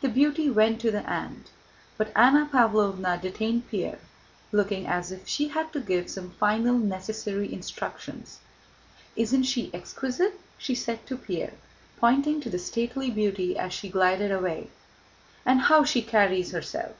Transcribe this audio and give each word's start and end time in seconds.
The 0.00 0.08
beauty 0.08 0.48
went 0.48 0.80
to 0.82 0.92
the 0.92 1.04
aunt, 1.10 1.50
but 1.98 2.12
Anna 2.14 2.48
Pávlovna 2.52 3.20
detained 3.20 3.68
Pierre, 3.68 3.98
looking 4.52 4.86
as 4.86 5.10
if 5.10 5.26
she 5.26 5.48
had 5.48 5.72
to 5.72 5.80
give 5.80 6.08
some 6.08 6.30
final 6.30 6.74
necessary 6.78 7.52
instructions. 7.52 8.38
"Isn't 9.16 9.42
she 9.42 9.74
exquisite?" 9.74 10.38
she 10.56 10.76
said 10.76 11.04
to 11.08 11.16
Pierre, 11.16 11.54
pointing 11.98 12.40
to 12.42 12.48
the 12.48 12.60
stately 12.60 13.10
beauty 13.10 13.58
as 13.58 13.72
she 13.72 13.88
glided 13.88 14.30
away. 14.30 14.70
"And 15.44 15.62
how 15.62 15.82
she 15.82 16.00
carries 16.00 16.52
herself! 16.52 16.94